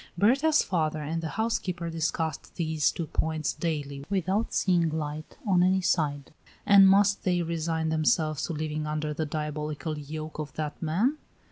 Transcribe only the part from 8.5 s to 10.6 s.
living under the diabolical yoke of